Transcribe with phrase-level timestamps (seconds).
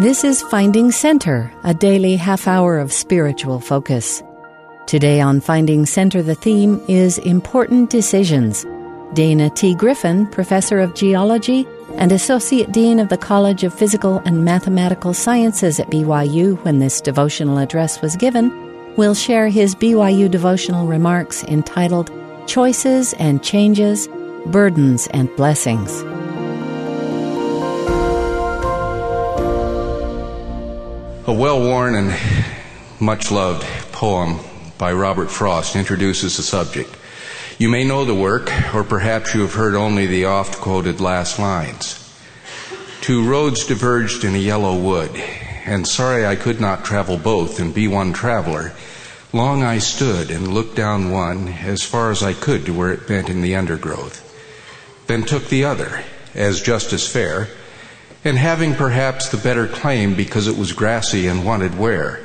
[0.00, 4.22] This is Finding Center, a daily half hour of spiritual focus.
[4.86, 8.64] Today on Finding Center, the theme is Important Decisions.
[9.12, 9.74] Dana T.
[9.74, 11.66] Griffen, Professor of Geology
[11.96, 17.02] and Associate Dean of the College of Physical and Mathematical Sciences at BYU when this
[17.02, 18.50] devotional address was given,
[18.96, 22.10] will share his BYU devotional remarks entitled
[22.46, 24.08] Choices and Changes,
[24.46, 26.02] Burdens and Blessings.
[31.30, 32.12] A well worn and
[32.98, 33.62] much loved
[33.92, 34.40] poem
[34.78, 36.92] by Robert Frost introduces the subject.
[37.56, 41.38] You may know the work, or perhaps you have heard only the oft quoted last
[41.38, 41.94] lines.
[43.00, 45.12] Two roads diverged in a yellow wood,
[45.66, 48.72] and sorry I could not travel both and be one traveler.
[49.32, 53.06] Long I stood and looked down one as far as I could to where it
[53.06, 54.18] bent in the undergrowth,
[55.06, 56.02] then took the other
[56.34, 57.46] as just as fair
[58.24, 62.20] and having perhaps the better claim because it was grassy and wanted wear.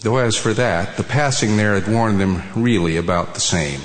[0.00, 3.80] Though as for that, the passing there had warned them really about the same.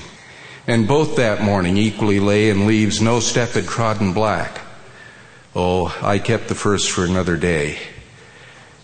[0.68, 4.62] And both that morning equally lay in leaves no step had trodden black.
[5.56, 7.80] Oh, I kept the first for another day.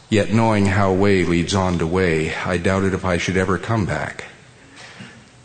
[0.09, 3.85] Yet knowing how way leads on to way, I doubted if I should ever come
[3.85, 4.25] back.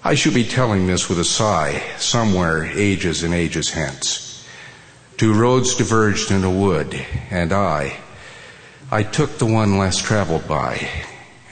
[0.03, 4.26] I should be telling this with a sigh, somewhere ages and ages hence.
[5.17, 6.95] Two roads diverged in a wood,
[7.31, 7.97] and I,
[8.91, 10.91] I took the one less traveled by,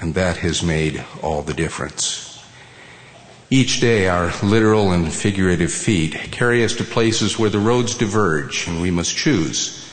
[0.01, 2.45] and that has made all the difference.
[3.49, 8.69] Each day, our literal and figurative feet carry us to places where the roads diverge,
[8.69, 9.91] and we must choose.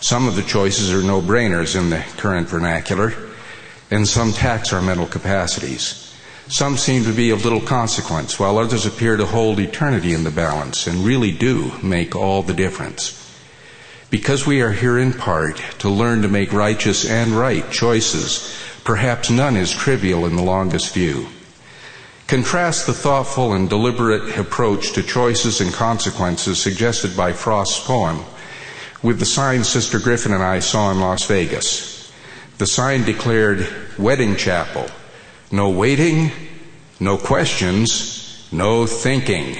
[0.00, 3.12] Some of the choices are no brainers in the current vernacular,
[3.90, 6.09] and some tax our mental capacities.
[6.50, 10.32] Some seem to be of little consequence, while others appear to hold eternity in the
[10.32, 13.16] balance and really do make all the difference.
[14.10, 19.30] Because we are here in part to learn to make righteous and right choices, perhaps
[19.30, 21.28] none is trivial in the longest view.
[22.26, 28.24] Contrast the thoughtful and deliberate approach to choices and consequences suggested by Frost's poem
[29.04, 32.12] with the sign Sister Griffen and I saw in Las Vegas.
[32.58, 34.90] The sign declared wedding chapel
[35.50, 36.30] no waiting,
[37.00, 39.56] no questions, no thinking.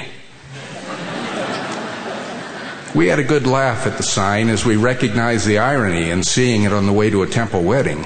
[2.94, 6.64] We had a good laugh at the sign as we recognized the irony in seeing
[6.64, 8.04] it on the way to a temple wedding.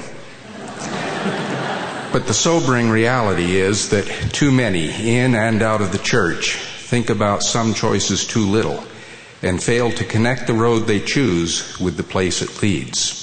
[2.11, 7.09] But the sobering reality is that too many, in and out of the church, think
[7.09, 8.83] about some choices too little
[9.41, 13.21] and fail to connect the road they choose with the place it leads.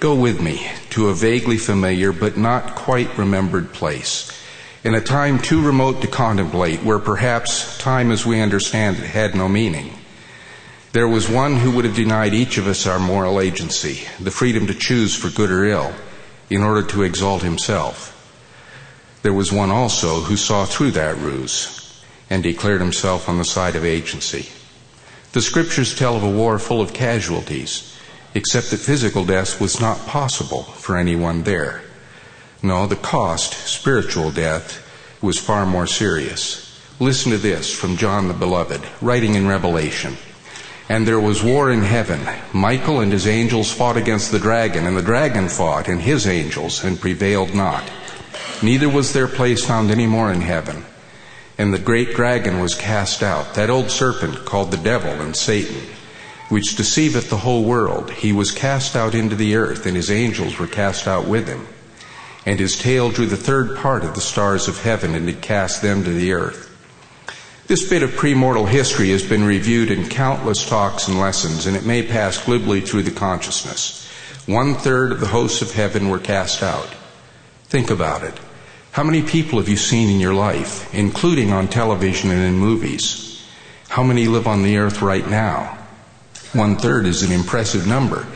[0.00, 4.30] Go with me to a vaguely familiar but not quite remembered place,
[4.84, 9.34] in a time too remote to contemplate, where perhaps time as we understand it had
[9.34, 9.92] no meaning.
[10.92, 14.68] There was one who would have denied each of us our moral agency, the freedom
[14.68, 15.92] to choose for good or ill,
[16.48, 18.12] in order to exalt himself.
[19.22, 23.74] There was one also who saw through that ruse and declared himself on the side
[23.74, 24.48] of agency.
[25.32, 27.93] The scriptures tell of a war full of casualties
[28.34, 31.82] except that physical death was not possible for anyone there.
[32.62, 34.80] No, the cost, spiritual death,
[35.22, 36.80] was far more serious.
[36.98, 40.16] Listen to this from John the Beloved, writing in Revelation.
[40.88, 42.20] And there was war in heaven.
[42.52, 46.84] Michael and his angels fought against the dragon, and the dragon fought and his angels,
[46.84, 47.84] and prevailed not.
[48.62, 50.84] Neither was their place found any more in heaven.
[51.56, 55.93] And the great dragon was cast out, that old serpent called the devil and Satan
[56.48, 58.10] which deceiveth the whole world.
[58.10, 61.66] He was cast out into the earth, and his angels were cast out with him.
[62.46, 65.80] And his tail drew the third part of the stars of heaven, and did cast
[65.80, 66.70] them to the earth.
[67.66, 71.86] This bit of premortal history has been reviewed in countless talks and lessons, and it
[71.86, 74.06] may pass glibly through the consciousness.
[74.46, 76.94] One third of the hosts of heaven were cast out.
[77.64, 78.38] Think about it.
[78.92, 83.42] How many people have you seen in your life, including on television and in movies?
[83.88, 85.78] How many live on the earth right now?
[86.54, 88.28] One third is an impressive number.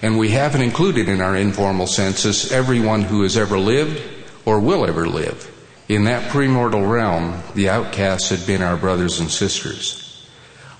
[0.00, 4.02] And we haven't included in our informal census everyone who has ever lived
[4.46, 5.52] or will ever live.
[5.86, 10.26] In that premortal realm, the outcasts had been our brothers and sisters.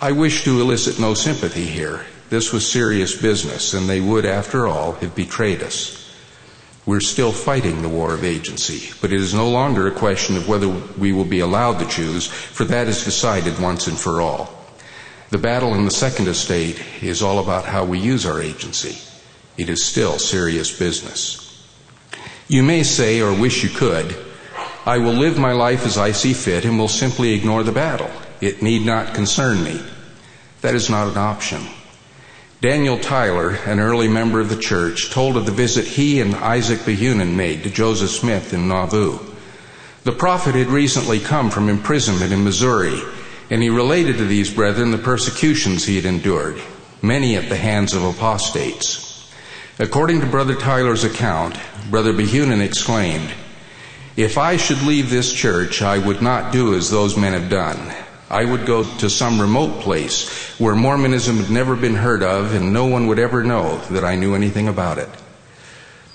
[0.00, 2.06] I wish to elicit no sympathy here.
[2.30, 6.02] This was serious business, and they would, after all, have betrayed us.
[6.86, 10.48] We're still fighting the war of agency, but it is no longer a question of
[10.48, 14.65] whether we will be allowed to choose, for that is decided once and for all.
[15.30, 18.96] The battle in the second estate is all about how we use our agency.
[19.56, 21.42] It is still serious business.
[22.46, 24.16] You may say, or wish you could,
[24.84, 28.10] I will live my life as I see fit and will simply ignore the battle.
[28.40, 29.82] It need not concern me.
[30.60, 31.62] That is not an option.
[32.60, 36.80] Daniel Tyler, an early member of the church, told of the visit he and Isaac
[36.80, 39.18] Behunin made to Joseph Smith in Nauvoo.
[40.04, 43.00] The prophet had recently come from imprisonment in Missouri,
[43.50, 46.60] and he related to these brethren the persecutions he had endured,
[47.02, 49.32] many at the hands of apostates.
[49.78, 51.56] According to Brother Tyler's account,
[51.90, 53.30] Brother Behunin exclaimed,
[54.16, 57.94] If I should leave this church, I would not do as those men have done.
[58.28, 62.72] I would go to some remote place where Mormonism had never been heard of and
[62.72, 65.10] no one would ever know that I knew anything about it.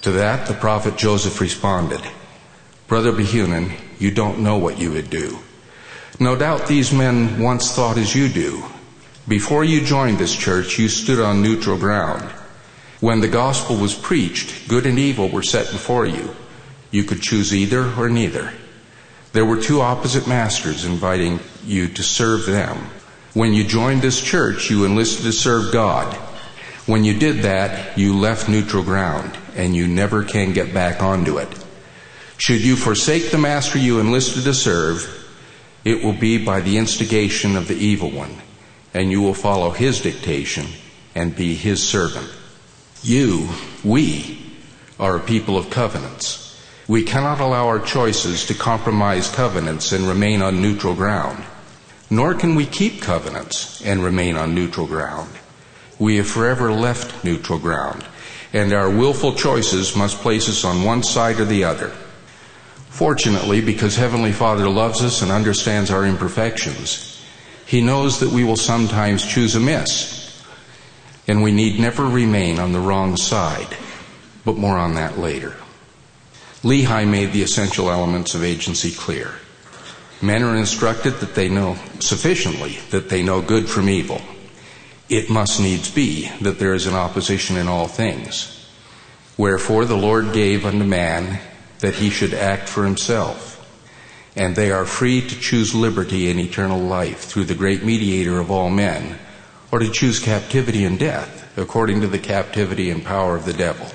[0.02, 2.02] To that, the prophet Joseph responded,
[2.88, 5.38] Brother Behunin, you don't know what you would do.
[6.22, 8.64] No doubt these men once thought as you do.
[9.28, 12.22] Before you joined this church, you stood on neutral ground.
[13.00, 16.36] When the gospel was preached, good and evil were set before you.
[16.92, 18.54] You could choose either or neither.
[19.34, 22.78] There were two opposite masters inviting you to serve them.
[23.34, 26.14] When you joined this church, you enlisted to serve God.
[26.86, 31.40] When you did that, you left neutral ground, and you never can get back onto
[31.40, 31.50] it.
[32.38, 35.21] Should you forsake the master you enlisted to serve,
[35.84, 38.36] it will be by the instigation of the evil one,
[38.94, 40.68] and you will follow his dictation
[41.16, 42.30] and be his servant.
[43.04, 43.50] You,
[43.84, 44.40] we,
[45.00, 46.56] are a people of covenants.
[46.88, 51.44] We cannot allow our choices to compromise covenants and remain on neutral ground.
[52.10, 55.32] Nor can we keep covenants and remain on neutral ground.
[55.98, 58.06] We have forever left neutral ground,
[58.54, 61.96] and our willful choices must place us on one side or the other.
[62.92, 67.24] Fortunately, because Heavenly Father loves us and understands our imperfections,
[67.66, 70.44] He knows that we will sometimes choose amiss,
[71.26, 73.78] and we need never remain on the wrong side,
[74.44, 75.56] but more on that later.
[76.64, 79.32] Lehi made the essential elements of agency clear.
[80.22, 84.22] Men are instructed that they know sufficiently that they know good from evil.
[85.10, 88.70] It must needs be that there is an opposition in all things.
[89.38, 91.40] Wherefore the Lord gave unto man
[91.82, 93.58] that he should act for himself.
[94.36, 98.50] And they are free to choose liberty and eternal life through the great mediator of
[98.50, 99.20] all men,
[99.72, 103.88] or to choose captivity and death according to the captivity and power of the devil.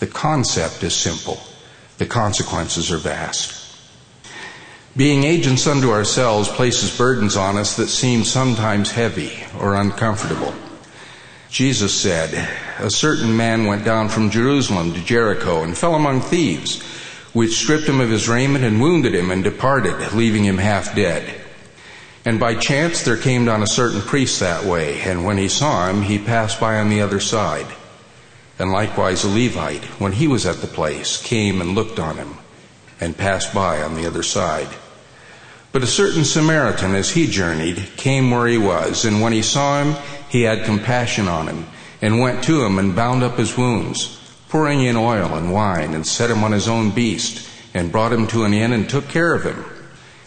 [0.00, 1.40] The concept is simple.
[1.98, 3.60] The consequences are vast.
[4.96, 10.54] Being agents unto ourselves places burdens on us that seem sometimes heavy or uncomfortable.
[11.48, 12.48] Jesus said,
[12.78, 16.82] A certain man went down from Jerusalem to Jericho and fell among thieves
[17.34, 21.42] which stripped him of his raiment and wounded him and departed, leaving him half dead.
[22.24, 25.90] And by chance there came down a certain priest that way, and when he saw
[25.90, 27.66] him, he passed by on the other side.
[28.58, 32.36] And likewise a Levite, when he was at the place, came and looked on him,
[33.00, 34.68] and passed by on the other side.
[35.72, 39.82] But a certain Samaritan, as he journeyed, came where he was, and when he saw
[39.82, 39.96] him,
[40.28, 41.66] he had compassion on him,
[42.00, 44.13] and went to him and bound up his wounds
[44.54, 48.24] pouring in oil and wine, and set him on his own beast, and brought him
[48.24, 49.64] to an inn and took care of him.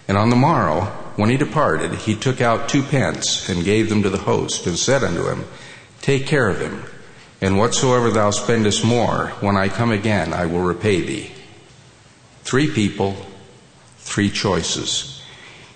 [0.06, 0.82] And on the morrow,
[1.16, 4.78] when he departed, he took out two pence and gave them to the host, and
[4.78, 5.46] said unto him,
[6.02, 6.84] Take care of him,
[7.40, 11.32] and whatsoever thou spendest more, when I come again, I will repay thee.
[12.42, 13.16] Three people,
[14.00, 15.24] three choices.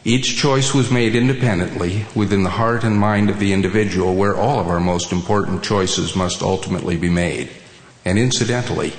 [0.04, 4.60] Each choice was made independently within the heart and mind of the individual, where all
[4.60, 7.50] of our most important choices must ultimately be made.
[8.04, 8.94] And incidentally,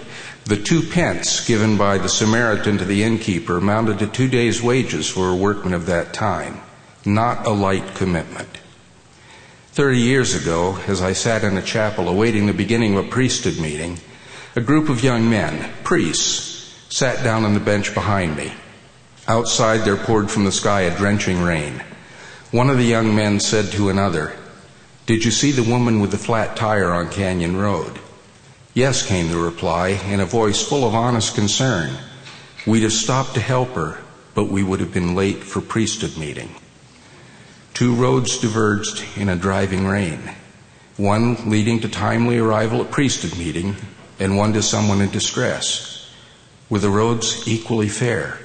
[0.44, 5.09] the two pence given by the Samaritan to the innkeeper amounted to two days' wages
[5.09, 6.61] for a workman of that time,
[7.04, 8.59] not a light commitment.
[9.73, 13.59] Thirty years ago, as I sat in a chapel awaiting the beginning of a priesthood
[13.59, 13.99] meeting,
[14.54, 18.52] a group of young men, priests, sat down on the bench behind me.
[19.26, 21.82] Outside there poured from the sky a drenching rain.
[22.50, 24.37] One of the young men said to another,
[25.06, 27.99] Did you see the woman with the flat tire on Canyon Road?
[28.75, 31.91] Yes, came the reply, in a voice full of honest concern.
[32.67, 33.99] We'd have stopped to help her,
[34.35, 36.55] but we would have been late for priesthood meeting.
[37.75, 40.21] Two roads diverged in a driving rain,
[40.97, 43.76] one leading to timely arrival at priesthood meeting,
[44.19, 46.11] and one to someone in distress.
[46.71, 48.38] Were the roads equally fair?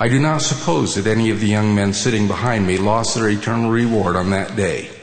[0.00, 3.28] I do not suppose that any of the young men sitting behind me lost their
[3.28, 4.95] eternal reward on that day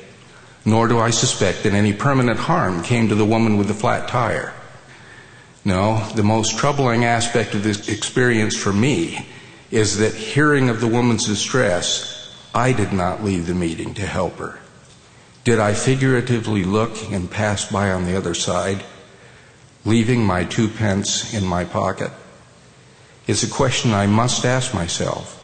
[0.65, 4.08] nor do I suspect that any permanent harm came to the woman with the flat
[4.08, 4.53] tire.
[5.65, 9.27] No, the most troubling aspect of this experience for me
[9.72, 14.38] is that hearing of the woman's distress, I did not leave the meeting to help
[14.38, 14.60] her.
[15.43, 18.84] Did I figuratively look and pass by on the other side,
[19.84, 22.12] leaving my two pence in my pocket?
[23.27, 25.43] It's a question I must ask myself.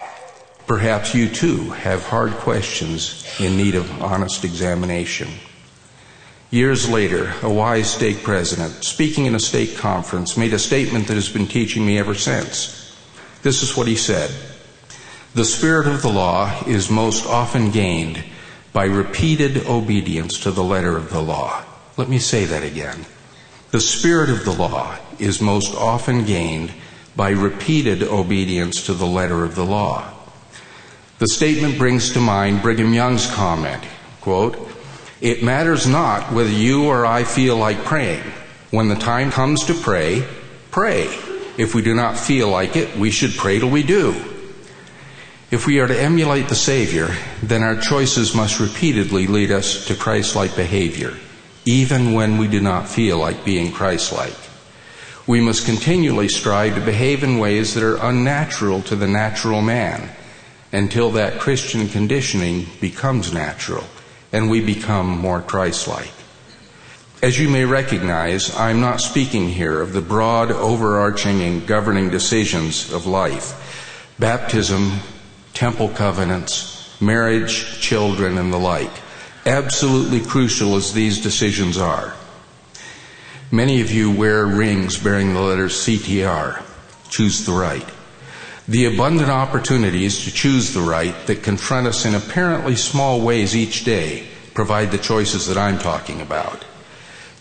[0.69, 5.27] Perhaps you too have hard questions in need of honest examination.
[6.51, 11.15] Years later, a wise stake president, speaking in a stake conference, made a statement that
[11.15, 12.95] has been teaching me ever since.
[13.41, 14.29] This is what he said
[15.33, 18.23] The spirit of the law is most often gained
[18.71, 21.63] by repeated obedience to the letter of the law.
[21.97, 23.07] Let me say that again.
[23.71, 26.73] The spirit of the law is most often gained
[27.15, 30.13] by repeated obedience to the letter of the law.
[31.19, 33.83] The statement brings to mind Brigham Young's comment,
[34.21, 34.57] quote,
[35.19, 38.23] it matters not whether you or I feel like praying.
[38.71, 40.25] When the time comes to pray,
[40.71, 41.07] pray.
[41.57, 44.11] If we do not feel like it, we should pray till we do.
[45.51, 47.09] If we are to emulate the Savior,
[47.43, 51.17] then our choices must repeatedly lead us to Christ like behavior,
[51.65, 54.37] even when we do not feel like being Christ like.
[55.27, 60.15] We must continually strive to behave in ways that are unnatural to the natural man
[60.71, 63.83] until that Christian conditioning becomes natural
[64.31, 66.11] and we become more Christ like.
[67.21, 72.93] As you may recognize, I'm not speaking here of the broad, overarching, and governing decisions
[72.93, 73.55] of life
[74.19, 74.99] baptism,
[75.53, 78.91] temple covenants, marriage, children, and the like.
[79.45, 82.13] Absolutely crucial as these decisions are.
[83.51, 86.61] Many of you wear rings bearing the letters CTR,
[87.09, 87.87] choose the right
[88.69, 93.83] the abundant opportunities to choose the right that confront us in apparently small ways each
[93.83, 96.63] day provide the choices that I'm talking about.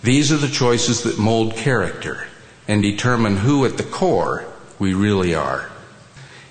[0.02, 2.26] These are the choices that mold character
[2.66, 4.46] and determine who at the core
[4.78, 5.68] we really are.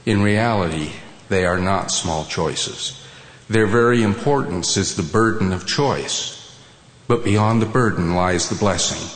[0.05, 0.91] In reality,
[1.27, 3.03] they are not small choices.
[3.50, 6.55] Their very importance is the burden of choice.
[7.07, 9.10] But beyond the burden lies the blessing.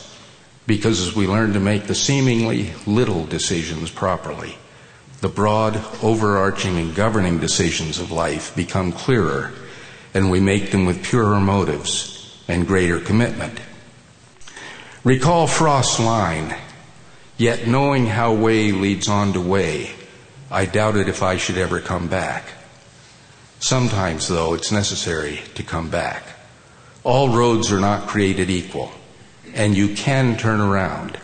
[0.65, 4.57] Because as we learn to make the seemingly little decisions properly,
[5.21, 9.51] the broad, overarching, and governing decisions of life become clearer,
[10.13, 13.59] and we make them with purer motives and greater commitment.
[15.03, 16.55] Recall Frost's line,
[17.41, 19.93] Yet knowing how way leads on to way,
[20.51, 22.43] I doubted if I should ever come back.
[23.59, 26.21] Sometimes, though, it's necessary to come back.
[27.03, 28.91] All roads are not created equal,
[29.55, 31.17] and you can turn around.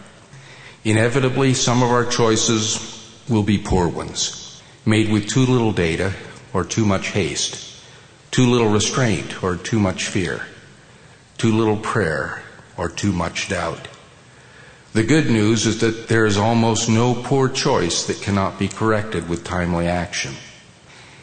[0.84, 2.97] Inevitably, some of our choices
[3.30, 6.14] will be poor ones, made with too little data
[6.54, 7.82] or too much haste,
[8.32, 10.46] too little restraint or too much fear,
[11.38, 12.44] too little prayer
[12.78, 13.88] or too much doubt.
[14.94, 19.30] The good news is that there is almost no poor choice that cannot be corrected
[19.30, 20.34] with timely action.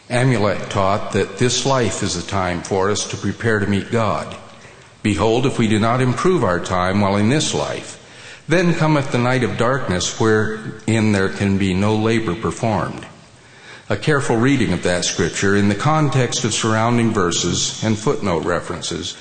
[0.09, 4.37] Amulek taught that this life is a time for us to prepare to meet God.
[5.03, 8.01] Behold, if we do not improve our time while in this life,
[8.47, 13.07] then cometh the night of darkness, wherein there can be no labor performed.
[13.89, 19.17] A careful reading of that scripture in the context of surrounding verses and footnote references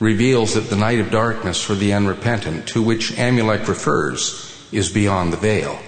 [0.00, 5.32] reveals that the night of darkness for the unrepentant, to which Amulek refers, is beyond
[5.32, 5.78] the veil.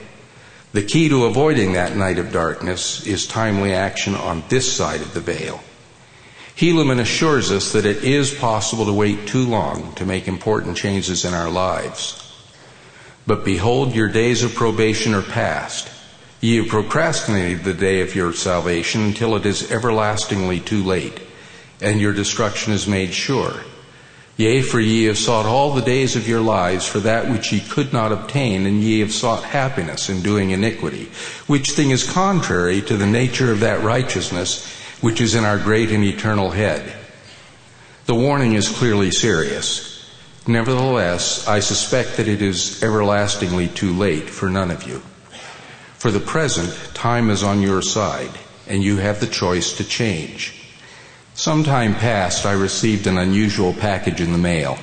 [0.73, 5.14] The key to avoiding that night of darkness is timely action on this side of
[5.14, 5.61] the veil.
[6.57, 11.25] Helaman assures us that it is possible to wait too long to make important changes
[11.25, 12.25] in our lives.
[13.26, 15.90] But behold, your days of probation are past.
[16.40, 21.21] Ye have procrastinated the day of your salvation until it is everlastingly too late,
[21.80, 23.62] and your destruction is made sure.
[24.37, 27.61] Yea, for ye have sought all the days of your lives for that which ye
[27.61, 31.11] could not obtain, and ye have sought happiness in doing iniquity,
[31.47, 35.90] which thing is contrary to the nature of that righteousness which is in our great
[35.90, 36.95] and eternal head.
[38.04, 39.95] The warning is clearly serious.
[40.46, 45.02] Nevertheless, I suspect that it is everlastingly too late for none of you.
[45.98, 48.30] For the present, time is on your side,
[48.68, 50.54] and you have the choice to change.
[51.34, 54.78] Some time past, I received an unusual package in the mail.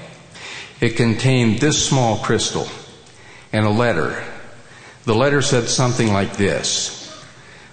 [0.81, 2.67] It contained this small crystal
[3.53, 4.21] and a letter.
[5.05, 6.99] The letter said something like this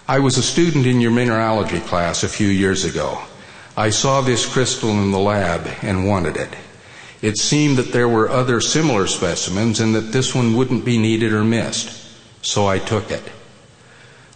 [0.07, 3.21] I was a student in your mineralogy class a few years ago.
[3.77, 6.55] I saw this crystal in the lab and wanted it.
[7.23, 11.33] It seemed that there were other similar specimens and that this one wouldn't be needed
[11.33, 12.09] or missed,
[12.41, 13.23] so I took it.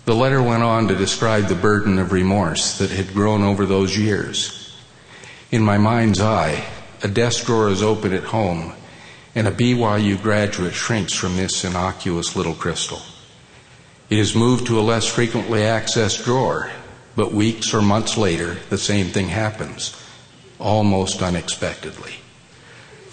[0.05, 3.97] The letter went on to describe the burden of remorse that had grown over those
[3.97, 4.76] years.
[5.50, 6.67] In my mind's eye,
[7.03, 8.75] a desk drawer is open at home,
[9.35, 13.00] and a BYU graduate shrinks from this innocuous little crystal.
[14.11, 16.71] It is moved to a less frequently accessed drawer,
[17.17, 19.97] but weeks or months later, the same thing happens,
[20.59, 22.17] almost unexpectedly.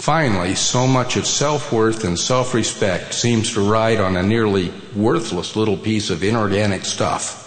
[0.02, 4.74] Finally, so much of self worth and self respect seems to ride on a nearly
[4.96, 7.38] worthless little piece of inorganic stuff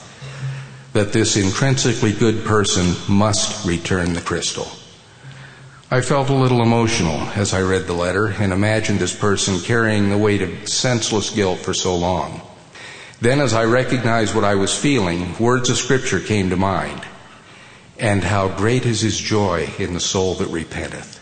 [0.92, 4.68] that this intrinsically good person must return the crystal.
[5.90, 10.11] I felt a little emotional as I read the letter and imagined this person carrying
[10.11, 12.40] the weight of senseless guilt for so long.
[13.20, 17.02] Then, as I recognized what I was feeling, words of Scripture came to mind.
[17.99, 21.13] And how great is his joy in the soul that repenteth.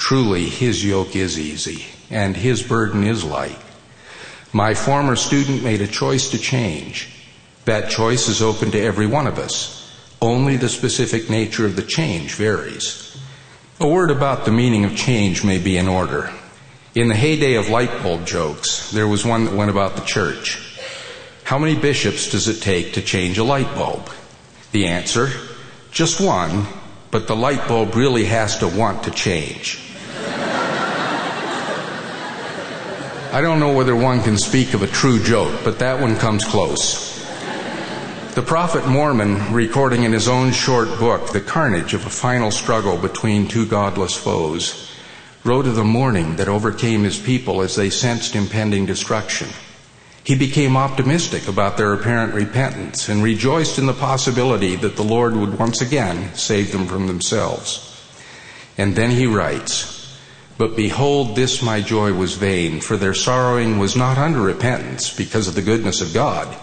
[0.00, 3.58] Truly, his yoke is easy, and his burden is light.
[4.52, 7.10] My former student made a choice to change.
[7.66, 9.94] That choice is open to every one of us.
[10.20, 13.16] Only the specific nature of the change varies.
[13.78, 16.32] A word about the meaning of change may be in order.
[16.94, 20.80] In the heyday of light bulb jokes, there was one that went about the church.
[21.44, 24.10] How many bishops does it take to change a light bulb?
[24.72, 25.28] The answer,
[25.92, 26.66] just one,
[27.10, 29.86] but the light bulb really has to want to change.
[33.32, 36.44] I don't know whether one can speak of a true joke, but that one comes
[36.44, 37.16] close.
[38.34, 42.96] The prophet Mormon, recording in his own short book the carnage of a final struggle
[42.96, 44.90] between two godless foes,
[45.44, 49.46] wrote of the mourning that overcame his people as they sensed impending destruction.
[50.24, 55.36] He became optimistic about their apparent repentance and rejoiced in the possibility that the Lord
[55.36, 57.86] would once again save them from themselves.
[58.76, 59.99] And then he writes,
[60.60, 65.48] But behold, this my joy was vain, for their sorrowing was not under repentance because
[65.48, 66.54] of the goodness of God.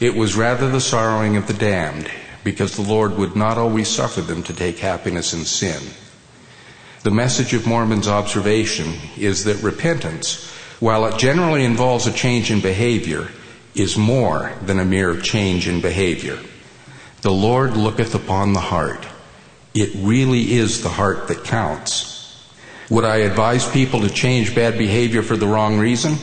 [0.00, 2.10] It was rather the sorrowing of the damned,
[2.42, 5.80] because the Lord would not always suffer them to take happiness in sin.
[7.04, 12.60] The message of Mormon's observation is that repentance while it generally involves a change in
[12.60, 13.28] behavior,
[13.76, 16.40] is more than a mere change in behavior.
[17.22, 19.06] The Lord looketh upon the heart.
[19.72, 22.09] It really is the heart that counts.
[22.90, 26.16] Would I advise people to change bad behavior for the wrong reason?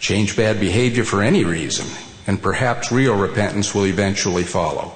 [0.00, 1.86] Change bad behavior for any reason,
[2.26, 4.92] and perhaps real repentance will eventually follow.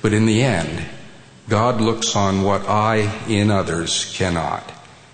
[0.00, 0.86] But in the end,
[1.50, 4.72] God looks on what I in others cannot.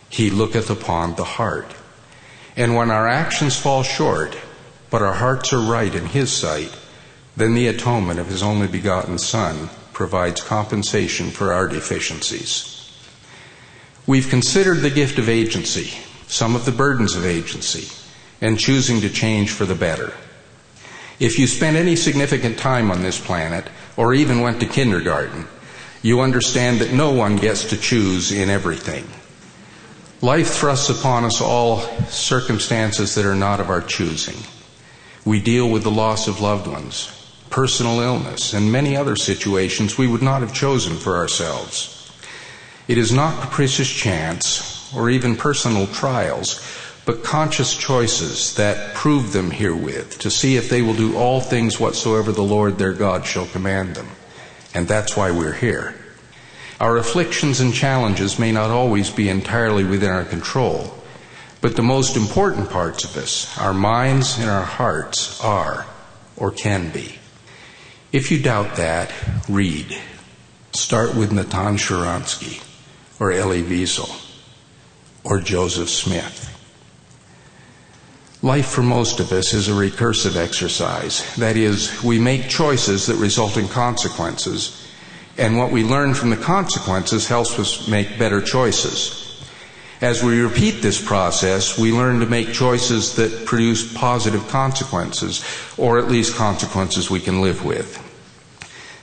[0.08, 1.74] He looketh upon the heart.
[2.56, 4.38] And when our actions fall short,
[4.90, 6.76] but our hearts are right in His sight,
[7.36, 12.79] then the atonement of His only begotten Son provides compensation for our deficiencies.
[14.10, 15.96] We've considered the gift of agency,
[16.26, 17.86] some of the burdens of agency,
[18.40, 20.12] and choosing to change for the better.
[21.20, 25.46] If you spent any significant time on this planet, or even went to kindergarten,
[26.02, 29.06] you understand that no one gets to choose in everything.
[30.20, 34.42] Life thrusts upon us all circumstances that are not of our choosing.
[35.24, 40.08] We deal with the loss of loved ones, personal illness, and many other situations we
[40.08, 41.99] would not have chosen for ourselves.
[42.90, 46.60] It is not capricious chance or even personal trials,
[47.04, 51.78] but conscious choices that prove them herewith to see if they will do all things
[51.78, 54.08] whatsoever the Lord their God shall command them.
[54.74, 55.94] And that's why we're here.
[56.80, 60.92] Our afflictions and challenges may not always be entirely within our control,
[61.60, 65.86] but the most important parts of us, our minds and our hearts, are
[66.36, 67.20] or can be.
[68.10, 69.12] If you doubt that,
[69.48, 69.96] read.
[70.72, 72.66] Start with Natan Sharansky
[73.20, 74.10] or Elie Wiesel
[75.22, 76.48] or Joseph Smith.
[78.42, 81.36] Life for most of us is a recursive exercise.
[81.36, 84.90] That is, we make choices that result in consequences
[85.40, 89.42] and what we learn from the consequences helps us make better choices.
[90.02, 95.42] As we repeat this process, we learn to make choices that produce positive consequences,
[95.78, 98.09] or at least consequences we can live with.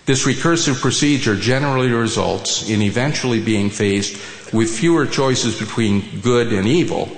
[0.08, 6.65] This recursive procedure generally results in eventually being faced with fewer choices between good and
[6.65, 7.10] evil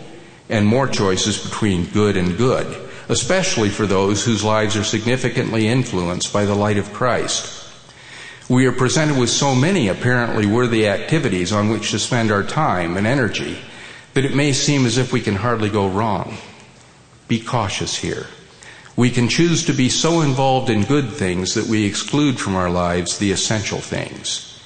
[0.50, 6.34] and more choices between good and good, especially for those whose lives are significantly influenced
[6.34, 7.64] by the light of Christ.
[8.50, 12.98] We are presented with so many apparently worthy activities on which to spend our time
[12.98, 13.60] and energy
[14.16, 16.38] that it may seem as if we can hardly go wrong.
[17.28, 18.26] Be cautious here.
[19.00, 22.70] We can choose to be so involved in good things that we exclude from our
[22.70, 24.60] lives the essential things.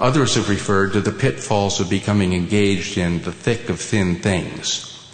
[0.00, 5.12] Others have referred to the pitfalls of becoming engaged in the thick of thin things.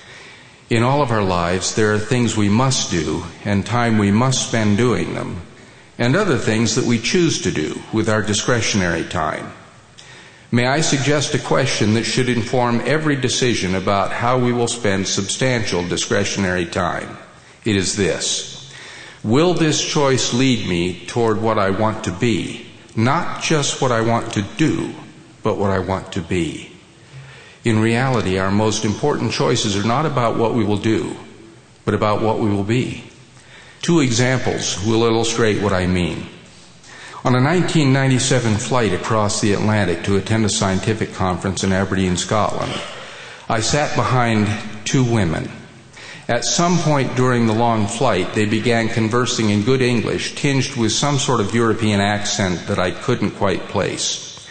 [0.68, 4.46] In all of our lives, there are things we must do and time we must
[4.46, 5.42] spend doing them
[5.98, 9.52] and other things that we choose to do with our discretionary time.
[10.52, 15.08] May I suggest a question that should inform every decision about how we will spend
[15.08, 17.18] substantial discretionary time?
[17.64, 18.59] It is this.
[19.22, 22.66] Will this choice lead me toward what I want to be?
[22.96, 24.94] Not just what I want to do,
[25.42, 26.72] but what I want to be.
[27.62, 31.14] In reality, our most important choices are not about what we will do,
[31.84, 33.04] but about what we will be.
[33.82, 36.26] Two examples will illustrate what I mean.
[37.22, 42.72] On a 1997 flight across the Atlantic to attend a scientific conference in Aberdeen, Scotland,
[43.50, 44.48] I sat behind
[44.86, 45.50] two women.
[46.30, 50.92] At some point during the long flight, they began conversing in good English, tinged with
[50.92, 54.48] some sort of European accent that I couldn't quite place.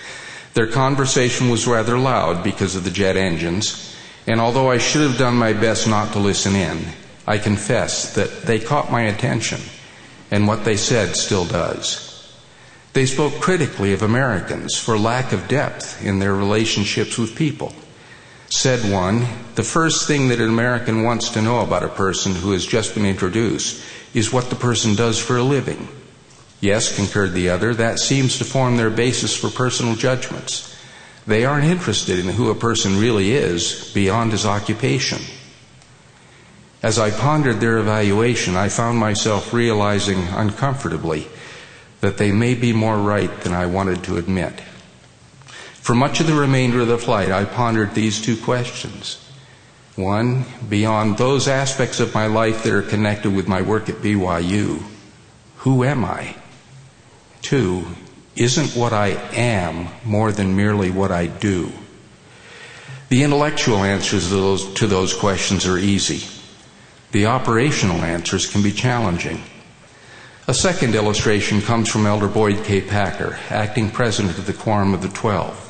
[0.56, 3.96] Their conversation was rather loud because of the jet engines,
[4.28, 6.86] and although I should have done my best not to listen in,
[7.26, 9.62] I confess that they caught my attention,
[10.32, 12.30] and what they said still does.
[12.92, 17.74] They spoke critically of Americans for lack of depth in their relationships with people.
[18.50, 22.52] Said one, the first thing that an American wants to know about a person who
[22.52, 23.84] has just been introduced
[24.14, 25.88] is what the person does for a living.
[26.60, 30.76] Yes, concurred the other, that seems to form their basis for personal judgments.
[31.28, 35.22] They aren't interested in who a person really is beyond his occupation.
[36.82, 41.28] As I pondered their evaluation, I found myself realizing uncomfortably
[42.02, 44.54] that they may be more right than I wanted to admit.
[45.82, 49.18] For much of the remainder of the flight, I pondered these two questions.
[49.96, 54.84] One, beyond those aspects of my life that are connected with my work at BYU,
[55.58, 56.36] who am I?
[57.42, 57.86] Two,
[58.36, 61.72] isn't what I am more than merely what I do?
[63.10, 66.28] The intellectual answers to those, to those questions are easy.
[67.12, 69.42] The operational answers can be challenging.
[70.48, 72.82] A second illustration comes from Elder Boyd K.
[72.82, 75.69] Packer, acting president of the Quorum of the Twelve.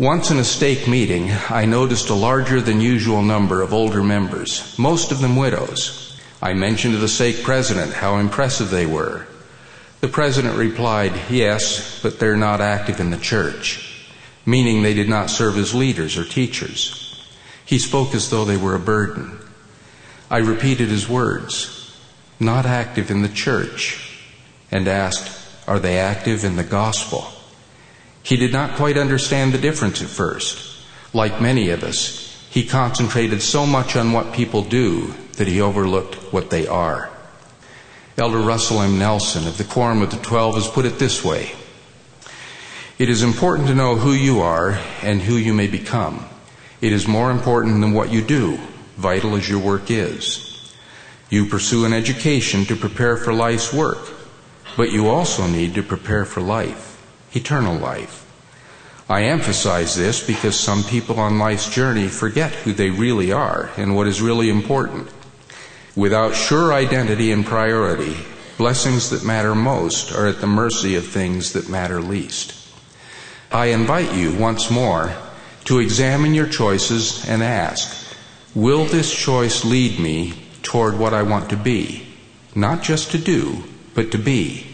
[0.00, 4.74] Once in a stake meeting, I noticed a larger than usual number of older members,
[4.78, 6.18] most of them widows.
[6.40, 9.26] I mentioned to the stake president how impressive they were.
[10.00, 14.10] The president replied, Yes, but they're not active in the church,
[14.46, 17.22] meaning they did not serve as leaders or teachers.
[17.66, 19.38] He spoke as though they were a burden.
[20.30, 21.94] I repeated his words
[22.40, 24.18] not active in the church,
[24.70, 27.30] and asked, Are they active in the gospel?
[28.22, 30.84] He did not quite understand the difference at first.
[31.12, 36.16] Like many of us, he concentrated so much on what people do that he overlooked
[36.32, 37.10] what they are.
[38.18, 38.98] Elder Russell M.
[38.98, 41.52] Nelson of the Quorum of the Twelve has put it this way
[42.98, 46.26] It is important to know who you are and who you may become.
[46.80, 48.58] It is more important than what you do,
[48.96, 50.74] vital as your work is.
[51.30, 53.98] You pursue an education to prepare for life's work,
[54.76, 56.89] but you also need to prepare for life,
[57.32, 58.26] eternal life.
[59.08, 63.96] I emphasize this because some people on life's journey forget who they really are and
[63.96, 65.08] what is really important.
[65.96, 68.16] Without sure identity and priority,
[68.56, 72.54] blessings that matter most are at the mercy of things that matter least.
[73.50, 75.12] I invite you once more
[75.64, 78.14] to examine your choices and ask,
[78.54, 82.06] will this choice lead me toward what I want to be.
[82.54, 83.64] Not just to do,
[83.94, 84.66] but to be.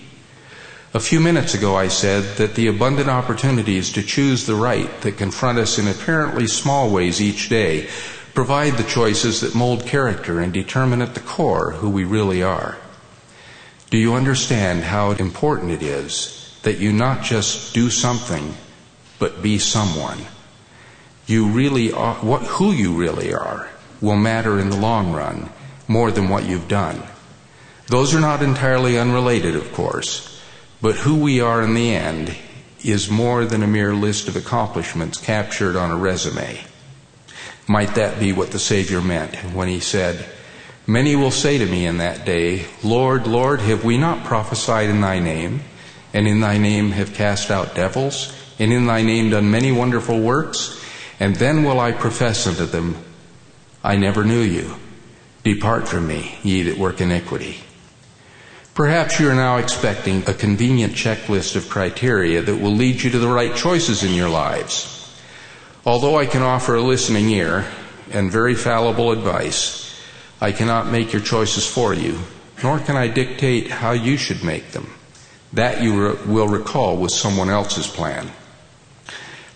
[0.96, 5.18] A few minutes ago I said that the abundant opportunities to choose the right that
[5.18, 7.86] confront us in apparently small ways each day
[8.32, 12.78] provide the choices that mold character and determine at the core who we really are.
[13.90, 18.54] Do you understand how important it is that you not just do something,
[19.18, 20.20] but be someone?
[21.26, 23.68] You really are, what, who you really are
[24.00, 25.50] will matter in the long run
[25.88, 27.02] more than what you've done.
[27.88, 30.32] Those are not entirely unrelated, of course,
[30.80, 32.36] but who we are in the end
[32.84, 36.60] is more than a mere list of accomplishments captured on a resume.
[37.66, 40.24] Might that be what the Savior meant when he said,
[40.86, 45.00] Many will say to me in that day, Lord, Lord, have we not prophesied in
[45.00, 45.62] thy name,
[46.14, 50.20] and in thy name have cast out devils, and in thy name done many wonderful
[50.20, 50.80] works?
[51.18, 52.96] And then will I profess unto them,
[53.82, 54.76] I never knew you.
[55.42, 57.65] Depart from me, ye that work iniquity.
[58.76, 63.18] Perhaps you are now expecting a convenient checklist of criteria that will lead you to
[63.18, 65.16] the right choices in your lives.
[65.86, 67.64] Although I can offer a listening ear
[68.10, 69.98] and very fallible advice,
[70.42, 72.18] I cannot make your choices for you,
[72.62, 74.90] nor can I dictate how you should make them.
[75.54, 78.30] That you re- will recall was someone else's plan.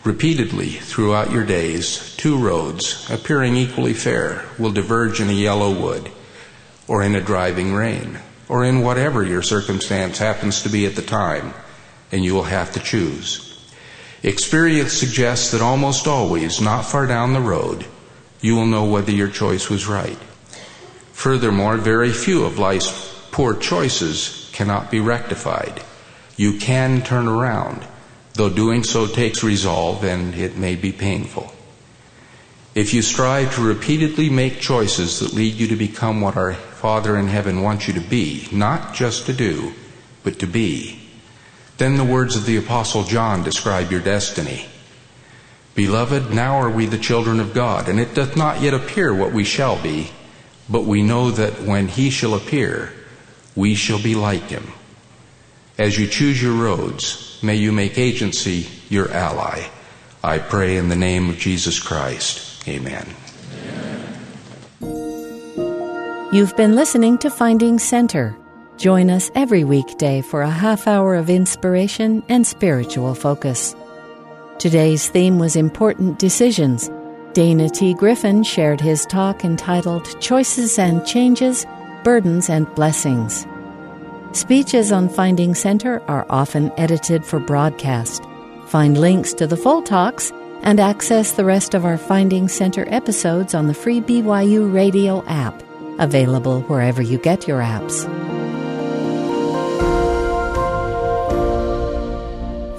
[0.03, 6.11] Repeatedly throughout your days, two roads, appearing equally fair, will diverge in a yellow wood,
[6.89, 8.19] or in a driving rain,
[8.51, 11.55] or in whatever your circumstance happens to be at the time,
[12.11, 13.47] and you will have to choose.
[14.23, 17.87] Experience suggests that almost always, not far down the road,
[18.41, 20.19] you will know whether your choice was right.
[21.13, 25.83] Furthermore, very few of life's poor choices cannot be rectified.
[26.37, 27.87] You can turn around
[28.35, 31.53] though doing so takes resolve and it may be painful.
[32.75, 37.17] If you strive to repeatedly make choices that lead you to become what our Father
[37.17, 39.73] in heaven wants you to be, not just to do,
[40.23, 41.01] but to be,
[41.81, 44.67] Then the words of the Apostle John describe your destiny.
[45.75, 49.33] Beloved, now are we the children of God, and it doth not yet appear what
[49.33, 50.11] we shall be,
[50.69, 52.93] but we know that when he shall appear,
[53.57, 54.75] we shall be like him.
[55.79, 59.67] As you choose your roads, may you make agency your ally.
[60.23, 62.50] I pray in the name of Jesus Christ.
[62.69, 63.07] Amen.
[66.33, 68.37] You've been listening to Finding Center.
[68.77, 73.75] Join us every weekday for a half hour of inspiration and spiritual focus.
[74.59, 76.91] Today's theme was Important Decisions.
[77.33, 77.95] Dana T.
[77.95, 81.67] Griffen shared his talk entitled Choices and Changes,
[82.05, 83.47] Burdens and Blessings.
[84.33, 88.23] Speeches on Finding Center are often edited for broadcast.
[88.67, 93.55] Find links to the full talks and access the rest of our Finding Center episodes
[93.55, 95.63] on the free BYU radio app,
[95.99, 98.09] available wherever you get your apps.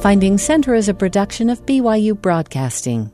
[0.01, 3.11] Finding Center is a production of BYU Broadcasting.